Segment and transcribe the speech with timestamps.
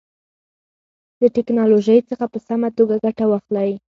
[1.21, 3.71] د تکنالوژۍ څخه په سمه توګه ګټه واخلئ.